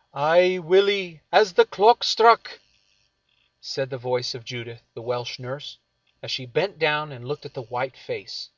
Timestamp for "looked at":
7.26-7.54